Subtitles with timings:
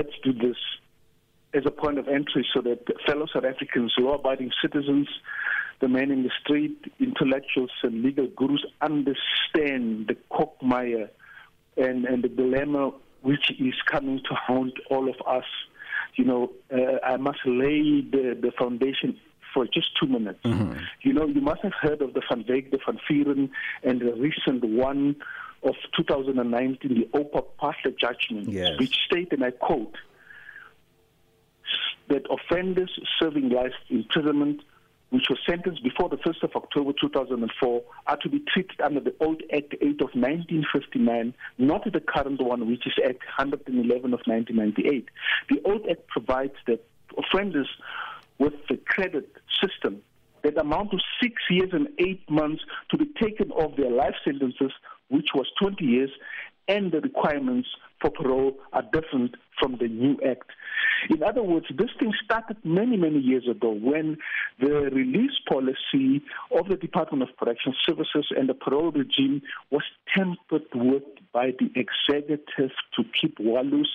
[0.00, 0.56] let's do this
[1.52, 5.08] as a point of entry so that fellow South Africans, law abiding citizens,
[5.80, 11.10] the men in the street, intellectuals, and legal gurus understand the quagmire
[11.76, 12.92] and, and the dilemma
[13.22, 15.44] which is coming to haunt all of us.
[16.14, 19.18] You know, uh, I must lay the, the foundation
[19.52, 20.40] for just two minutes.
[20.44, 20.78] Mm-hmm.
[21.02, 23.50] You know, you must have heard of the Van Wyk, the Van Vuuren,
[23.82, 25.16] and the recent one
[25.62, 28.78] of 2019, the Oupa Phaahla judgment, yes.
[28.78, 29.94] which state, and I quote,
[32.08, 32.90] that offenders
[33.20, 34.62] serving life imprisonment
[35.10, 39.14] which was sentenced before the 1st of October 2004, are to be treated under the
[39.20, 45.08] old Act 8 of 1959, not the current one, which is Act 111 of 1998.
[45.50, 46.84] The old Act provides that
[47.18, 47.68] offenders
[48.38, 49.28] with the credit
[49.60, 50.00] system
[50.42, 54.72] that amount to six years and eight months to be taken off their life sentences,
[55.10, 56.10] which was 20 years,
[56.68, 57.68] and the requirements
[58.00, 60.50] for parole are different from the new act.
[61.08, 64.18] In other words, this thing started many, many years ago when
[64.60, 66.22] the release policy
[66.56, 69.82] of the Department of Correctional Services and the parole regime was
[70.16, 71.02] tempered with
[71.32, 73.88] by the executive to keep Walus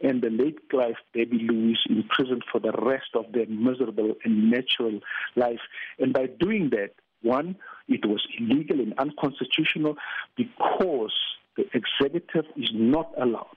[0.00, 5.00] and the late Clive Derby-Lewis in prison for the rest of their miserable and natural
[5.36, 5.60] life.
[5.98, 6.90] And by doing that,
[7.22, 7.56] one,
[7.88, 9.96] it was illegal and unconstitutional
[10.36, 11.12] because
[11.56, 13.56] the executive is not allowed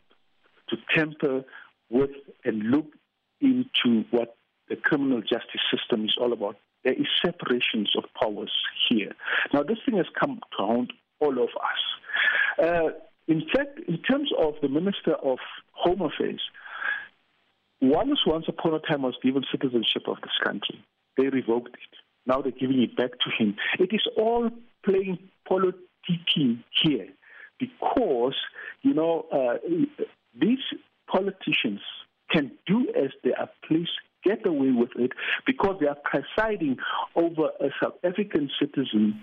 [0.69, 1.43] to tamper
[1.89, 2.11] with
[2.43, 2.87] and look
[3.41, 4.35] into what
[4.69, 6.55] the criminal justice system is all about.
[6.83, 8.51] There is separations of powers
[8.89, 9.13] here.
[9.53, 12.65] Now, this thing has come to haunt all of us.
[12.65, 12.89] Uh,
[13.27, 15.37] in fact, in terms of the Minister of
[15.71, 16.41] Home Affairs,
[17.81, 20.83] Walus once upon a time was given citizenship of this country.
[21.17, 21.97] They revoked it.
[22.25, 23.55] Now they're giving it back to him.
[23.79, 24.49] It is all
[24.85, 27.07] playing politicking here
[27.59, 28.35] because,
[28.81, 29.55] you know, uh,
[30.39, 30.59] these
[31.07, 31.81] politicians
[32.31, 33.91] can do as they are pleased,
[34.23, 35.11] get away with it,
[35.45, 36.77] because they are presiding
[37.15, 39.21] over a South African citizen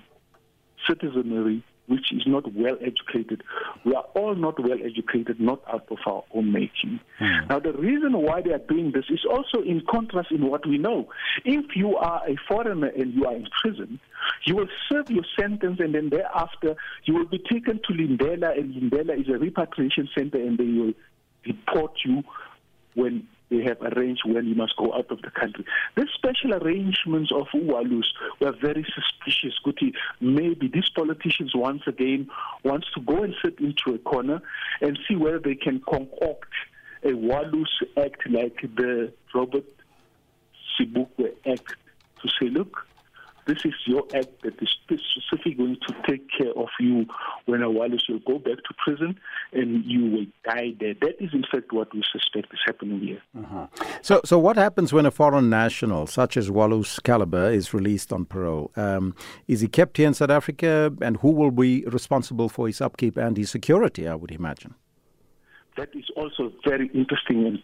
[0.88, 3.42] citizenry which is not well educated.
[3.84, 7.00] We are all not well educated, not out of our own making.
[7.20, 7.48] Mm.
[7.48, 10.78] Now, the reason why they are doing this is also in contrast in what we
[10.78, 11.08] know.
[11.44, 13.98] If you are a foreigner and you are in prison,
[14.44, 18.74] you will serve your sentence and then thereafter you will be taken to Lindela, and
[18.74, 20.92] Lindela is a repatriation center, and they will
[21.44, 22.22] deport you
[22.94, 25.64] when they have arranged when you must go out of the country.
[25.96, 28.06] These special arrangements of Uwalus
[28.40, 29.58] were very suspicious.
[29.64, 32.28] Kuti, maybe these politicians once again
[32.64, 34.40] wants to go and sit into a corner
[34.80, 36.52] and see whether they can concoct
[37.02, 39.64] a Walus act like the Robert
[40.78, 41.74] Sobukwe Act
[42.22, 42.86] to say, look,
[43.46, 47.06] this is your act that is specifically going to take care of you
[47.46, 49.18] when a Walus will go back to prison
[49.52, 50.94] and you will die there.
[51.00, 53.22] That is, in fact, what we suspect is happening here.
[53.38, 53.66] Uh-huh.
[54.02, 58.24] So, so what happens when a foreign national, such as Walus Caliber, is released on
[58.24, 58.70] parole?
[58.76, 59.14] Um,
[59.48, 63.16] is he kept here in South Africa, and who will be responsible for his upkeep
[63.16, 64.06] and his security?
[64.08, 64.74] I would imagine.
[65.76, 67.62] That is also very interesting and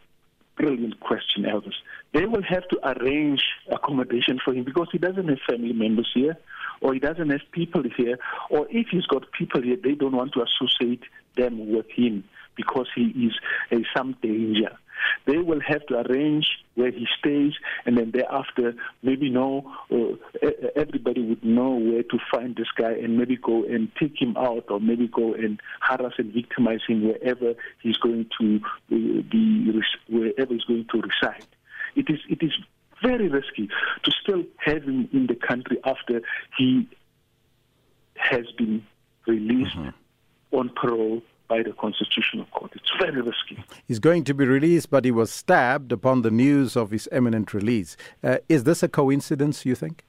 [0.57, 1.75] brilliant question, Elvis.
[2.13, 6.37] They will have to arrange accommodation for him because he doesn't have family members here,
[6.81, 8.19] or he doesn't have people here,
[8.51, 11.03] or if he's got people here, they don't want to associate
[11.37, 12.25] them with him
[12.57, 13.33] because he is
[13.71, 14.77] in some danger.
[15.27, 21.23] They will have to arrange where he stays, and then thereafter, maybe know uh, everybody
[21.23, 24.81] would know where to find this guy, and maybe go and take him out, or
[24.81, 28.61] maybe go and harass and victimize him wherever he's going to
[28.93, 31.47] uh, be, wherever he's going to reside.
[31.95, 32.53] It is it is
[33.03, 33.69] very risky
[34.03, 36.23] to still have him in the country after
[36.57, 36.89] he
[38.17, 38.85] has been
[39.27, 40.57] released mm-hmm.
[40.57, 42.73] on parole by the Constitutional Court.
[42.75, 43.63] It's very risky.
[43.87, 47.55] He's going to be released, but he was stabbed upon the news of his imminent
[47.55, 47.97] release.
[48.23, 50.05] Uh, is this a coincidence, you think?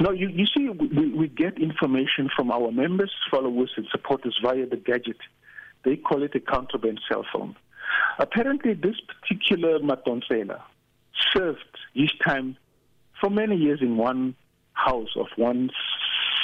[0.00, 4.66] No, you, you see, we, we get information from our members, followers, and supporters via
[4.66, 5.18] the gadget.
[5.84, 7.56] They call it a contraband cell phone.
[8.18, 10.60] Apparently, this particular Madonsela
[11.34, 11.64] served
[11.94, 12.56] his time
[13.20, 14.34] for many years in one
[14.72, 15.70] house of one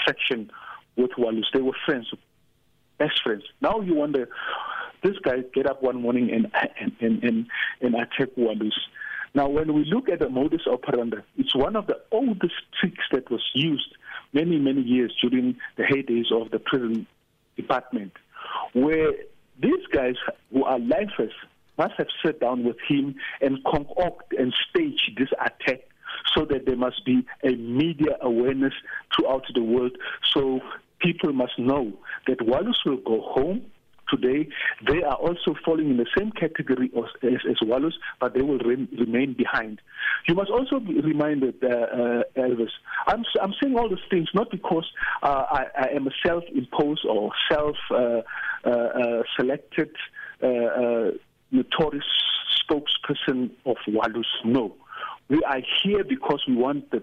[0.06, 0.50] section
[0.96, 1.46] with Walus.
[1.52, 2.12] They were friends,
[2.98, 3.44] best friends.
[3.60, 4.28] Now you wonder,
[5.02, 6.50] this guy get up one morning and
[6.80, 7.46] and and and,
[7.80, 8.74] and attack Walus.
[9.34, 13.30] Now, when we look at the modus operandi, it's one of the oldest tricks that
[13.30, 13.96] was used
[14.34, 17.06] many, many years during the heydays of the prison
[17.56, 18.12] department,
[18.74, 19.12] where
[19.60, 20.16] these guys
[20.52, 21.32] who are lifers
[21.78, 25.80] must have sat down with him and concoct and stage this attack
[26.34, 28.74] so that there must be a media awareness
[29.14, 29.96] throughout the world
[30.32, 30.60] so
[31.02, 31.92] people must know
[32.26, 33.64] that Walus will go home
[34.12, 34.48] today,
[34.86, 38.58] they are also falling in the same category as, as, as Walus, but they will
[38.58, 39.80] re- remain behind.
[40.28, 42.68] You must also be reminded, uh, uh, Elvis,
[43.06, 44.84] I'm, I'm saying all these things not because
[45.22, 49.96] uh, I, I am a self-imposed or self-selected
[50.42, 51.10] uh, uh, uh,
[51.50, 52.04] notorious
[52.62, 54.26] spokesperson of Walus.
[54.44, 54.74] No.
[55.28, 57.02] We are here because we want the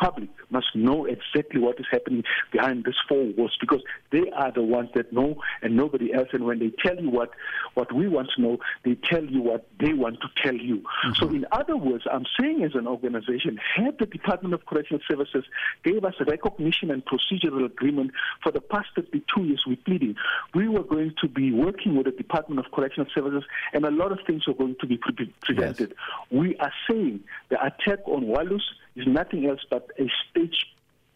[0.00, 4.62] public must know exactly what is happening behind these four walls because they are the
[4.62, 6.28] ones that know and nobody else.
[6.32, 7.30] And when they tell you what,
[7.74, 10.78] what we want to know, they tell you what they want to tell you.
[10.78, 11.12] Mm-hmm.
[11.14, 15.44] So, in other words, I'm saying as an organization, had the Department of Correctional Services
[15.84, 18.12] gave us a recognition and procedural agreement
[18.42, 20.16] for the past 32 years we're pleading,
[20.54, 24.12] we were going to be working with the Department of Correctional Services and a lot
[24.12, 25.94] of things were going to be pre- presented.
[25.96, 26.38] Yes.
[26.40, 28.62] We are saying the attack on Walus
[29.00, 30.66] is nothing else but a stage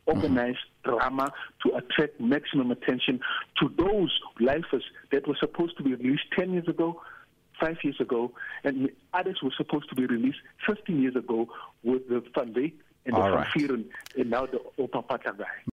[0.07, 0.91] organized mm-hmm.
[0.91, 1.33] drama
[1.65, 3.21] to attract maximum attention
[3.61, 7.01] to those lifers that were supposed to be released 10 years ago,
[7.61, 8.33] five years ago,
[8.65, 11.49] and others were supposed to be released 15 years ago
[11.83, 12.55] with the Van
[13.07, 13.85] and the Van right.
[14.17, 15.45] and now the Opapata guy.